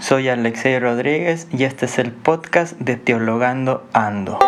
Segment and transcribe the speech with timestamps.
[0.00, 4.38] Soy Alexei Rodríguez y este es el podcast de Teologando Ando.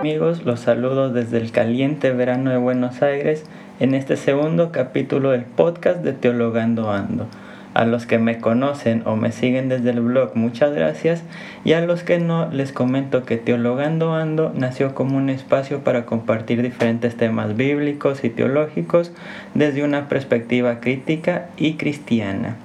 [0.00, 3.44] Amigos, los saludo desde el caliente verano de Buenos Aires
[3.78, 7.28] en este segundo capítulo del podcast de Teologando Ando.
[7.74, 11.24] A los que me conocen o me siguen desde el blog, muchas gracias.
[11.64, 16.06] Y a los que no, les comento que Teologando Ando nació como un espacio para
[16.06, 19.10] compartir diferentes temas bíblicos y teológicos
[19.54, 22.56] desde una perspectiva crítica y cristiana.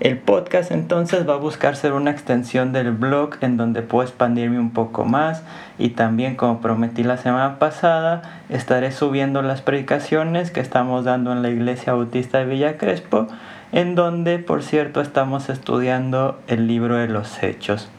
[0.00, 4.58] El podcast entonces va a buscar ser una extensión del blog en donde puedo expandirme
[4.58, 5.44] un poco más
[5.78, 11.42] y también como prometí la semana pasada estaré subiendo las predicaciones que estamos dando en
[11.42, 13.28] la Iglesia Bautista de Villa Crespo
[13.72, 17.90] en donde, por cierto, estamos estudiando el libro de los Hechos.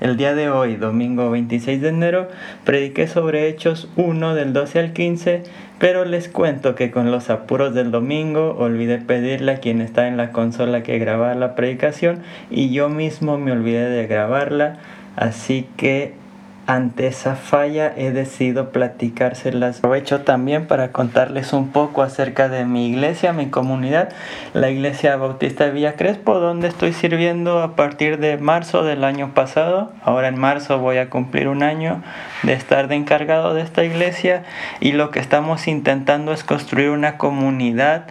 [0.00, 2.28] El día de hoy, domingo 26 de enero,
[2.64, 5.42] prediqué sobre Hechos 1 del 12 al 15,
[5.78, 10.16] pero les cuento que con los apuros del domingo olvidé pedirle a quien está en
[10.16, 14.78] la consola que grabara la predicación y yo mismo me olvidé de grabarla,
[15.16, 16.14] así que
[16.70, 19.78] ante esa falla he decidido platicárselas.
[19.78, 24.10] Aprovecho también para contarles un poco acerca de mi iglesia, mi comunidad,
[24.54, 29.34] la iglesia bautista de Villa Crespo, donde estoy sirviendo a partir de marzo del año
[29.34, 29.90] pasado.
[30.04, 32.04] Ahora en marzo voy a cumplir un año
[32.44, 34.44] de estar de encargado de esta iglesia
[34.78, 38.04] y lo que estamos intentando es construir una comunidad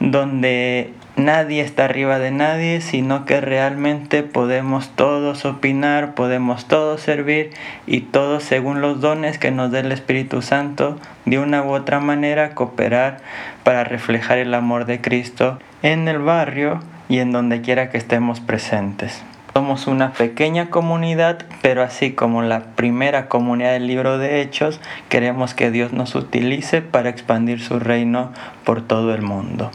[0.00, 7.50] donde nadie está arriba de nadie, sino que realmente podemos todos opinar, podemos todos servir
[7.86, 12.00] y todos según los dones que nos dé el Espíritu Santo, de una u otra
[12.00, 13.18] manera cooperar
[13.62, 18.40] para reflejar el amor de Cristo en el barrio y en donde quiera que estemos
[18.40, 19.22] presentes.
[19.52, 25.54] Somos una pequeña comunidad, pero así como la primera comunidad del libro de Hechos, queremos
[25.54, 28.32] que Dios nos utilice para expandir su reino
[28.64, 29.70] por todo el mundo.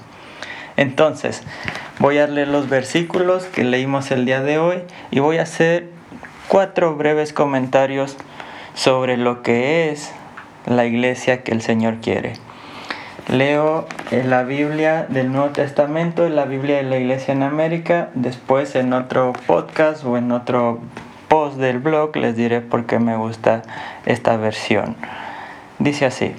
[0.78, 1.44] Entonces,
[2.00, 5.90] voy a leer los versículos que leímos el día de hoy y voy a hacer
[6.48, 8.18] cuatro breves comentarios
[8.74, 10.12] sobre lo que es
[10.66, 12.34] la iglesia que el Señor quiere.
[13.28, 18.76] Leo en la Biblia del Nuevo Testamento, la Biblia de la Iglesia en América, después
[18.76, 20.80] en otro podcast o en otro
[21.28, 23.64] post del blog les diré por qué me gusta
[24.06, 24.96] esta versión.
[25.80, 26.36] Dice así,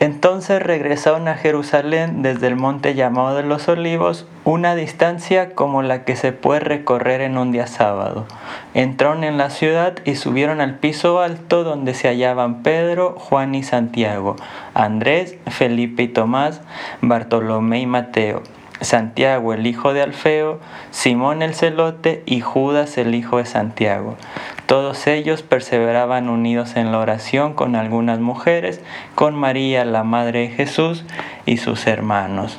[0.00, 6.04] entonces regresaron a Jerusalén desde el monte llamado de los olivos, una distancia como la
[6.04, 8.26] que se puede recorrer en un día sábado.
[8.74, 13.62] Entraron en la ciudad y subieron al piso alto donde se hallaban Pedro, Juan y
[13.62, 14.36] Santiago,
[14.74, 16.60] Andrés, Felipe y Tomás,
[17.00, 18.42] Bartolomé y Mateo
[18.80, 24.16] Santiago el hijo de Alfeo, Simón el celote y Judas el hijo de Santiago.
[24.66, 28.80] Todos ellos perseveraban unidos en la oración con algunas mujeres,
[29.14, 31.04] con María la Madre de Jesús
[31.46, 32.58] y sus hermanos.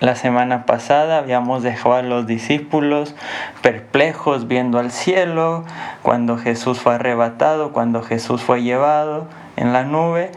[0.00, 3.16] La semana pasada habíamos dejado a los discípulos
[3.62, 5.64] perplejos viendo al cielo
[6.02, 10.30] cuando Jesús fue arrebatado, cuando Jesús fue llevado en la nube,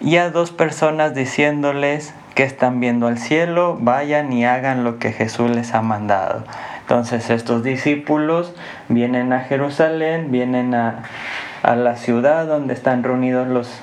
[0.00, 5.10] y a dos personas diciéndoles, que están viendo al cielo, vayan y hagan lo que
[5.10, 6.44] Jesús les ha mandado.
[6.82, 8.54] Entonces estos discípulos
[8.90, 11.02] vienen a Jerusalén, vienen a,
[11.64, 13.80] la ciudad donde están reunidos los,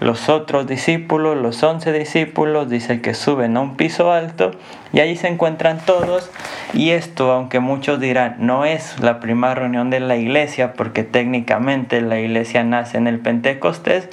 [0.00, 4.50] los otros discípulos, los once discípulos, dice que suben a un piso alto
[4.92, 6.28] y ahí se encuentran todos
[6.74, 12.00] y esto, aunque muchos dirán, no es la primera reunión de la iglesia porque técnicamente
[12.02, 14.08] la iglesia nace en el Pentecostés,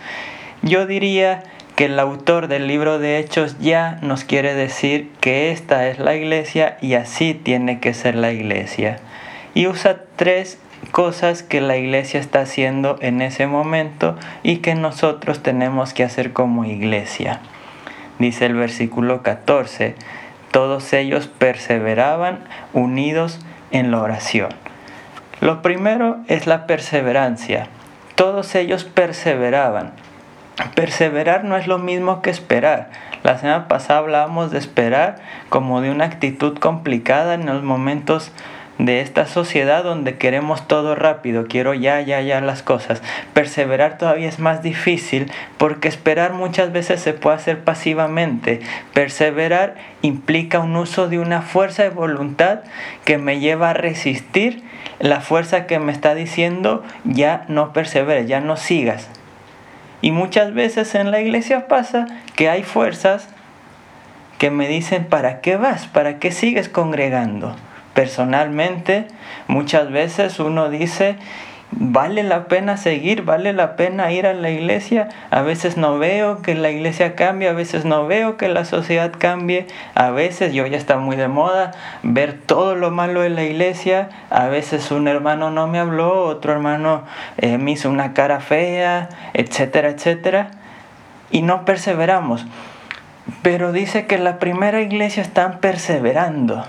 [0.62, 1.44] yo diría
[1.80, 6.14] que el autor del libro de Hechos ya nos quiere decir que esta es la
[6.14, 9.00] iglesia y así tiene que ser la iglesia.
[9.54, 10.60] Y usa tres
[10.92, 16.34] cosas que la iglesia está haciendo en ese momento y que nosotros tenemos que hacer
[16.34, 17.40] como iglesia.
[18.18, 19.96] Dice el versículo 14,
[20.52, 22.40] todos ellos perseveraban
[22.74, 23.40] unidos
[23.72, 24.50] en la oración.
[25.40, 27.70] Lo primero es la perseverancia.
[28.16, 29.94] Todos ellos perseveraban.
[30.80, 32.90] Perseverar no es lo mismo que esperar.
[33.22, 35.18] La semana pasada hablábamos de esperar
[35.50, 38.32] como de una actitud complicada en los momentos
[38.78, 43.04] de esta sociedad donde queremos todo rápido, quiero ya, ya, ya las cosas.
[43.34, 48.62] Perseverar todavía es más difícil porque esperar muchas veces se puede hacer pasivamente.
[48.94, 52.62] Perseverar implica un uso de una fuerza de voluntad
[53.04, 54.64] que me lleva a resistir
[55.00, 59.10] la fuerza que me está diciendo ya no perseveres, ya no sigas.
[60.02, 63.28] Y muchas veces en la iglesia pasa que hay fuerzas
[64.38, 65.88] que me dicen, ¿para qué vas?
[65.88, 67.56] ¿Para qué sigues congregando?
[67.94, 69.08] Personalmente,
[69.48, 71.18] muchas veces uno dice,
[71.72, 75.10] vale la pena seguir, vale la pena ir a la iglesia.
[75.30, 79.12] A veces no veo que la iglesia cambie, a veces no veo que la sociedad
[79.18, 81.72] cambie, a veces yo ya está muy de moda
[82.04, 86.54] ver todo lo malo de la iglesia, a veces un hermano no me habló, otro
[86.54, 87.04] hermano
[87.38, 90.52] eh, me hizo una cara fea, etcétera, etcétera,
[91.32, 92.46] y no perseveramos.
[93.44, 96.66] Pero dice que la primera iglesia están perseverando,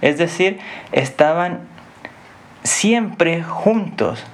[0.00, 0.58] es decir,
[0.90, 1.60] estaban
[2.64, 4.26] siempre juntos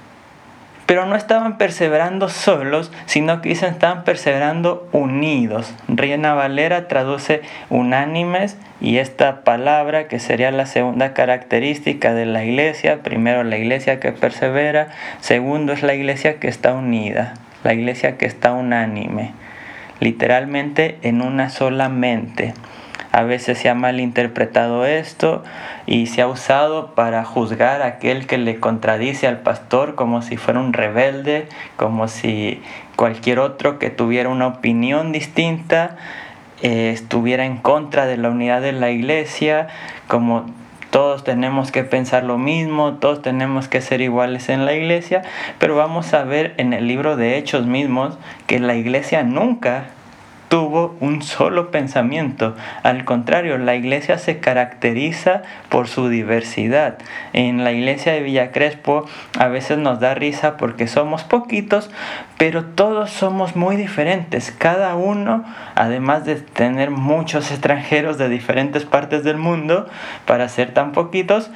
[0.87, 5.75] pero no estaban perseverando solos, sino que estaban perseverando unidos.
[5.89, 13.03] Reina Valera traduce unánimes y esta palabra que sería la segunda característica de la iglesia,
[13.03, 14.87] primero la iglesia que persevera,
[15.19, 17.33] segundo es la iglesia que está unida,
[17.65, 19.33] la iglesia que está unánime,
[19.99, 22.53] literalmente en una sola mente.
[23.11, 25.43] A veces se ha malinterpretado esto
[25.85, 30.37] y se ha usado para juzgar a aquel que le contradice al pastor como si
[30.37, 32.61] fuera un rebelde, como si
[32.95, 35.95] cualquier otro que tuviera una opinión distinta
[36.61, 39.67] eh, estuviera en contra de la unidad de la iglesia,
[40.07, 40.45] como
[40.89, 45.21] todos tenemos que pensar lo mismo, todos tenemos que ser iguales en la iglesia,
[45.59, 48.17] pero vamos a ver en el libro de Hechos mismos
[48.47, 49.85] que la iglesia nunca
[50.47, 52.55] tuvo un solo pensamiento.
[52.83, 56.97] Al contrario, la iglesia se caracteriza por su diversidad.
[57.33, 59.05] En la iglesia de Villa Crespo
[59.37, 61.89] a veces nos da risa porque somos poquitos,
[62.37, 64.51] pero todos somos muy diferentes.
[64.51, 65.43] Cada uno,
[65.75, 69.87] además de tener muchos extranjeros de diferentes partes del mundo,
[70.25, 71.51] para ser tan poquitos,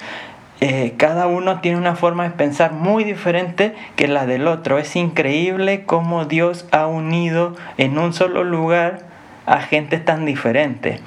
[0.64, 4.78] eh, cada uno tiene una forma de pensar muy diferente que la del otro.
[4.78, 9.00] Es increíble cómo Dios ha unido en un solo lugar
[9.48, 11.00] a gente tan diferente.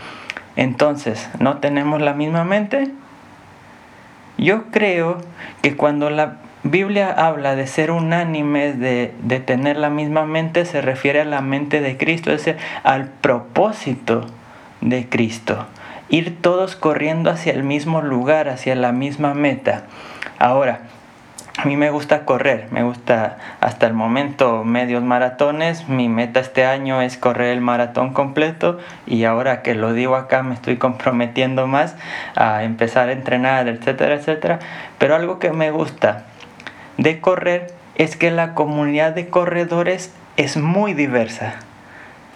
[0.57, 2.91] Entonces, ¿no tenemos la misma mente?
[4.39, 5.19] Yo creo
[5.63, 10.81] que cuando la Biblia habla de ser unánimes, de, de tener la misma mente, se
[10.81, 14.27] refiere a la mente de Cristo, es decir, al propósito
[14.81, 15.65] de Cristo
[16.09, 19.85] ir todos corriendo hacia el mismo lugar, hacia la misma meta.
[20.39, 20.81] Ahora,
[21.57, 25.89] a mí me gusta correr, me gusta hasta el momento medios maratones.
[25.89, 30.43] Mi meta este año es correr el maratón completo y ahora que lo digo acá
[30.43, 31.95] me estoy comprometiendo más
[32.35, 34.59] a empezar a entrenar, etcétera, etcétera.
[34.99, 36.25] Pero algo que me gusta
[36.99, 41.55] de correr es que la comunidad de corredores es muy diversa.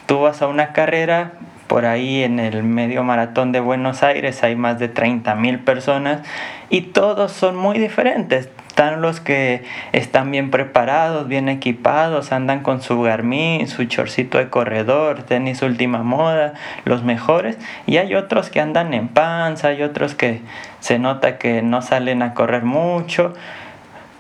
[0.07, 1.33] Tú vas a una carrera,
[1.69, 6.23] por ahí en el medio maratón de Buenos Aires hay más de 30 mil personas
[6.71, 8.49] y todos son muy diferentes.
[8.69, 14.51] Están los que están bien preparados, bien equipados, andan con su Garmin, su chorcito de
[14.51, 16.55] corredor, tenis última moda,
[16.85, 17.59] los mejores.
[17.87, 20.41] Y hay otros que andan en panza, hay otros que
[20.81, 23.35] se nota que no salen a correr mucho,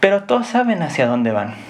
[0.00, 1.68] pero todos saben hacia dónde van.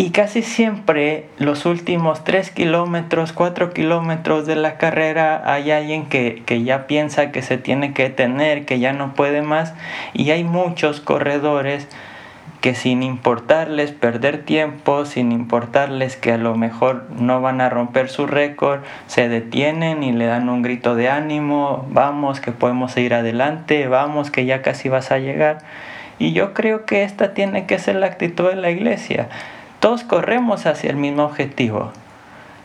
[0.00, 6.42] Y casi siempre los últimos 3 kilómetros, 4 kilómetros de la carrera hay alguien que,
[6.46, 9.74] que, ya piensa que se tiene que detener, que ya no puede más.
[10.14, 11.86] Y hay muchos corredores
[12.62, 18.08] que sin importarles perder tiempo, sin importarles que a lo mejor no van a romper
[18.08, 23.12] su récord, se detienen y le dan un grito de ánimo, vamos que podemos ir
[23.12, 25.58] adelante, vamos que ya casi vas a llegar.
[26.18, 29.28] Y yo creo que esta tiene que ser la actitud de la iglesia
[29.80, 31.90] todos corremos hacia el mismo objetivo.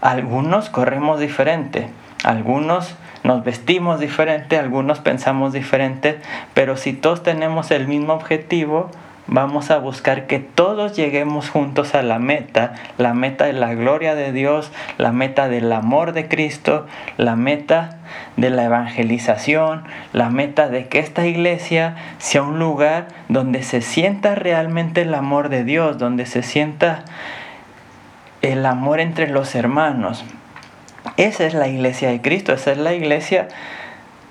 [0.02, 1.90] Algunos corremos diferente,
[2.24, 6.20] algunos nos vestimos diferente, algunos pensamos diferente,
[6.54, 8.92] pero si todos tenemos el mismo objetivo,
[9.28, 14.16] vamos a buscar que todos lleguemos juntos a la meta, la meta de la gloria
[14.16, 16.86] de Dios, la meta del amor de Cristo,
[17.18, 17.98] la meta
[18.38, 24.36] de la evangelización, la meta de que esta iglesia sea un lugar donde se sienta
[24.36, 27.04] realmente el amor de Dios, donde se sienta
[28.42, 30.24] el amor entre los hermanos.
[31.18, 33.48] Esa es la iglesia de Cristo, esa es la iglesia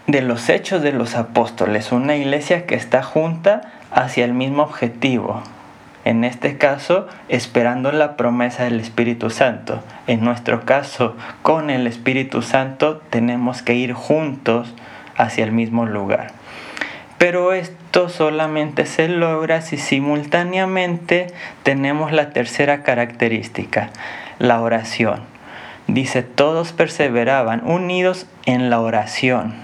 [0.06, 5.42] de los hechos de los apóstoles, una iglesia que está junta hacia el mismo objetivo.
[6.04, 9.82] En este caso, esperando la promesa del Espíritu Santo.
[10.06, 14.74] En nuestro caso, con el Espíritu Santo, tenemos que ir juntos
[15.16, 16.32] hacia el mismo lugar.
[17.16, 21.28] Pero esto solamente se logra si simultáneamente
[21.62, 23.88] tenemos la tercera característica,
[24.38, 25.20] la oración.
[25.86, 29.54] Dice, todos perseveraban unidos en la oración.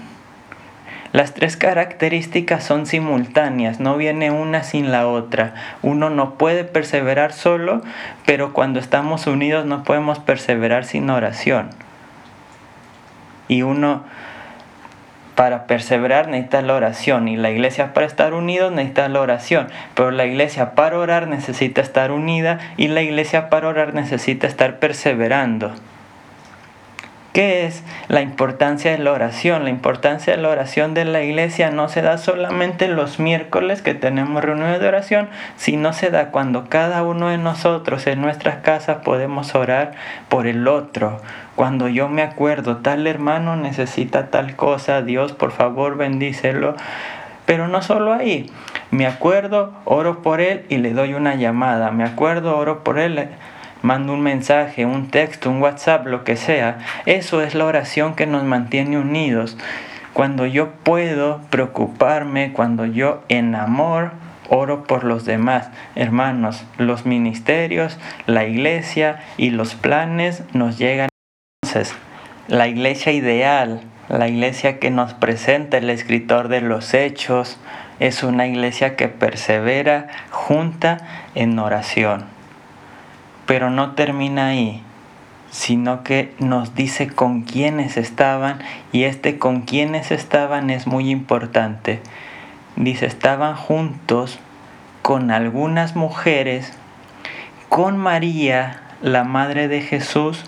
[1.13, 5.53] Las tres características son simultáneas, no viene una sin la otra.
[5.81, 7.81] Uno no puede perseverar solo,
[8.25, 11.69] pero cuando estamos unidos no podemos perseverar sin oración.
[13.49, 14.03] Y uno
[15.35, 20.11] para perseverar necesita la oración y la iglesia para estar unidos necesita la oración, pero
[20.11, 25.73] la iglesia para orar necesita estar unida y la iglesia para orar necesita estar perseverando.
[27.33, 29.63] ¿Qué es la importancia de la oración?
[29.63, 33.93] La importancia de la oración de la iglesia no se da solamente los miércoles que
[33.93, 38.97] tenemos reuniones de oración, sino se da cuando cada uno de nosotros en nuestras casas
[39.05, 39.93] podemos orar
[40.27, 41.21] por el otro.
[41.55, 46.75] Cuando yo me acuerdo, tal hermano necesita tal cosa, Dios por favor bendícelo.
[47.45, 48.51] Pero no solo ahí,
[48.91, 53.29] me acuerdo, oro por él y le doy una llamada, me acuerdo, oro por él
[53.81, 56.79] mando un mensaje, un texto, un WhatsApp, lo que sea.
[57.05, 59.57] Eso es la oración que nos mantiene unidos.
[60.13, 64.11] Cuando yo puedo preocuparme, cuando yo en amor
[64.49, 65.69] oro por los demás.
[65.95, 67.97] Hermanos, los ministerios,
[68.27, 71.07] la iglesia y los planes nos llegan.
[71.63, 71.95] Entonces,
[72.49, 77.57] la iglesia ideal, la iglesia que nos presenta el escritor de los hechos,
[77.99, 80.97] es una iglesia que persevera junta
[81.33, 82.40] en oración
[83.51, 84.81] pero no termina ahí,
[85.49, 88.59] sino que nos dice con quiénes estaban
[88.93, 91.99] y este con quiénes estaban es muy importante.
[92.77, 94.39] Dice, estaban juntos
[95.01, 96.71] con algunas mujeres,
[97.67, 100.45] con María, la madre de Jesús,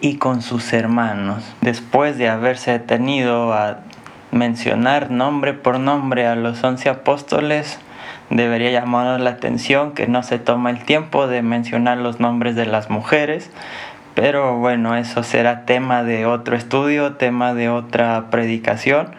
[0.00, 1.42] y con sus hermanos.
[1.62, 3.80] Después de haberse detenido a
[4.30, 7.80] mencionar nombre por nombre a los once apóstoles,
[8.30, 12.66] debería llamarnos la atención que no se toma el tiempo de mencionar los nombres de
[12.66, 13.50] las mujeres,
[14.14, 19.10] pero bueno, eso será tema de otro estudio, tema de otra predicación.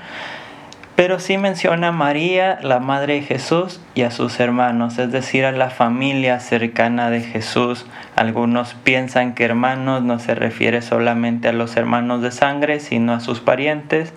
[0.96, 5.46] Pero sí menciona a María, la Madre de Jesús, y a sus hermanos, es decir,
[5.46, 7.86] a la familia cercana de Jesús.
[8.16, 13.20] Algunos piensan que hermanos no se refiere solamente a los hermanos de sangre, sino a
[13.20, 14.12] sus parientes.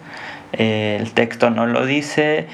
[0.54, 2.48] Eh, el texto no lo dice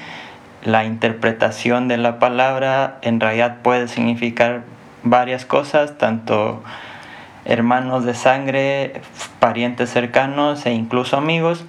[0.63, 4.63] la interpretación de la palabra en realidad puede significar
[5.03, 6.63] varias cosas, tanto
[7.45, 9.01] hermanos de sangre,
[9.39, 11.65] parientes cercanos e incluso amigos.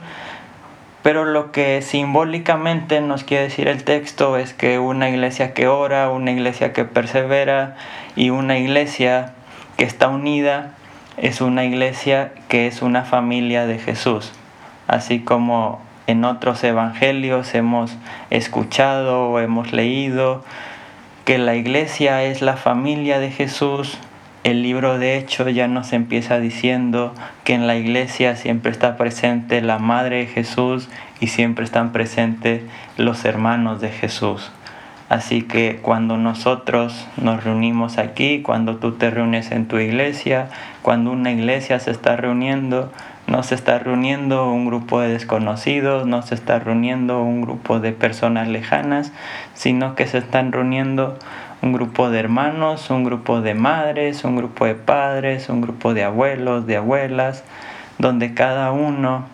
[1.03, 6.11] Pero lo que simbólicamente nos quiere decir el texto es que una iglesia que ora,
[6.11, 7.77] una iglesia que persevera
[8.17, 9.33] y una iglesia
[9.77, 10.73] que está unida
[11.17, 14.33] es una iglesia que es una familia de Jesús.
[14.89, 17.97] Así como en otros evangelios hemos
[18.31, 20.43] escuchado o hemos leído
[21.27, 23.99] que la iglesia es la familia de Jesús.
[24.43, 29.61] El libro de Hechos ya nos empieza diciendo que en la iglesia siempre está presente
[29.61, 30.89] la Madre de Jesús
[31.21, 32.63] y siempre están presentes
[32.97, 34.51] los hermanos de Jesús.
[35.11, 40.49] Así que cuando nosotros nos reunimos aquí, cuando tú te reúnes en tu iglesia,
[40.81, 42.91] cuando una iglesia se está reuniendo,
[43.29, 47.93] no se está reuniendo un grupo de desconocidos, no se está reuniendo un grupo de
[47.93, 49.13] personas lejanas,
[49.53, 51.19] sino que se están reuniendo
[51.61, 56.05] un grupo de hermanos, un grupo de madres, un grupo de padres, un grupo de
[56.05, 57.45] abuelos, de abuelas,
[57.99, 59.27] donde cada uno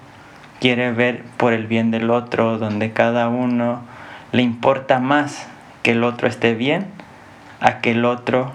[0.61, 3.83] quiere ver por el bien del otro, donde cada uno
[4.33, 5.47] le importa más
[5.83, 6.87] que el otro esté bien
[7.61, 8.51] a que el otro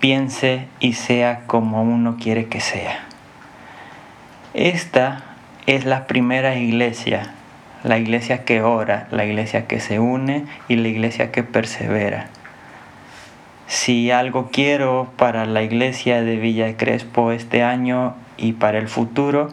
[0.00, 3.13] piense y sea como uno quiere que sea.
[4.54, 5.24] Esta
[5.66, 7.34] es la primera iglesia,
[7.82, 12.28] la iglesia que ora, la iglesia que se une y la iglesia que persevera.
[13.66, 19.48] Si algo quiero para la iglesia de Villa Crespo este año y para el futuro,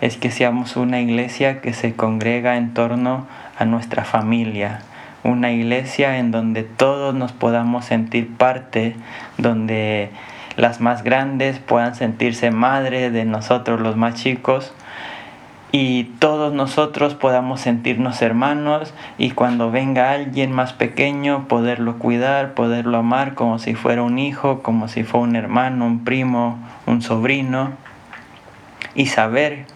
[0.00, 3.26] es que seamos una iglesia que se congrega en torno
[3.58, 4.78] a nuestra familia,
[5.24, 8.94] una iglesia en donde todos nos podamos sentir parte,
[9.38, 10.10] donde
[10.56, 14.72] las más grandes puedan sentirse madre de nosotros los más chicos
[15.72, 22.98] y todos nosotros podamos sentirnos hermanos y cuando venga alguien más pequeño poderlo cuidar, poderlo
[22.98, 27.72] amar como si fuera un hijo, como si fuera un hermano, un primo, un sobrino
[28.94, 29.66] y saber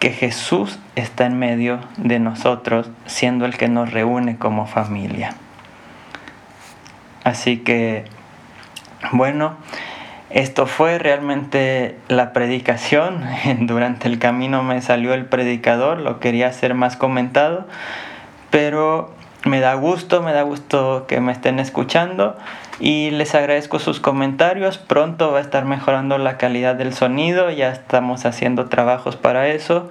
[0.00, 5.34] que Jesús está en medio de nosotros siendo el que nos reúne como familia.
[7.22, 8.04] Así que
[9.12, 9.56] bueno,
[10.30, 13.22] esto fue realmente la predicación.
[13.60, 17.66] Durante el camino me salió el predicador, lo quería hacer más comentado,
[18.50, 19.12] pero
[19.44, 22.36] me da gusto, me da gusto que me estén escuchando
[22.80, 24.78] y les agradezco sus comentarios.
[24.78, 29.88] Pronto va a estar mejorando la calidad del sonido, ya estamos haciendo trabajos para eso.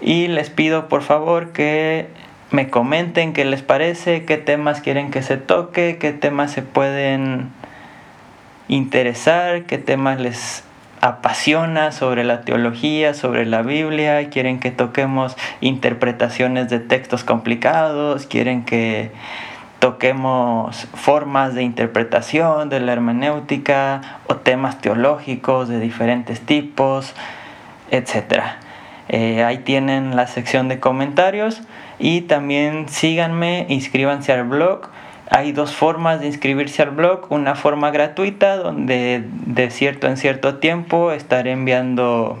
[0.00, 2.08] Y les pido por favor que
[2.50, 7.50] me comenten qué les parece, qué temas quieren que se toque, qué temas se pueden
[8.68, 10.64] interesar, qué temas les
[11.00, 18.64] apasiona sobre la teología, sobre la Biblia, quieren que toquemos interpretaciones de textos complicados, quieren
[18.64, 19.10] que
[19.80, 27.12] toquemos formas de interpretación de la hermenéutica o temas teológicos de diferentes tipos,
[27.90, 28.42] etc.
[29.10, 31.60] Eh, ahí tienen la sección de comentarios
[31.98, 34.88] y también síganme, inscríbanse al blog
[35.34, 37.26] hay dos formas de inscribirse al blog.
[37.30, 42.38] Una forma gratuita donde de cierto en cierto tiempo estaré enviando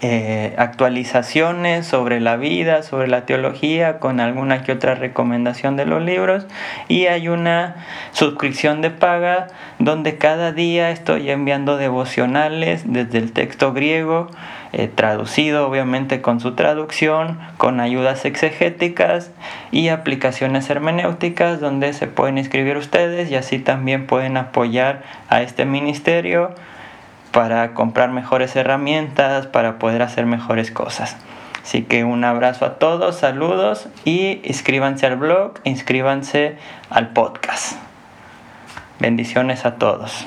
[0.00, 6.02] eh, actualizaciones sobre la vida, sobre la teología, con alguna que otra recomendación de los
[6.02, 6.48] libros.
[6.88, 7.76] Y hay una
[8.10, 9.46] suscripción de paga
[9.78, 14.28] donde cada día estoy enviando devocionales desde el texto griego
[14.78, 19.30] eh, traducido obviamente con su traducción, con ayudas exegéticas
[19.70, 25.64] y aplicaciones hermenéuticas donde se pueden inscribir ustedes y así también pueden apoyar a este
[25.64, 26.50] ministerio
[27.32, 31.16] para comprar mejores herramientas, para poder hacer mejores cosas.
[31.62, 36.58] Así que un abrazo a todos, saludos y inscríbanse al blog, inscríbanse
[36.90, 37.78] al podcast.
[39.00, 40.26] Bendiciones a todos.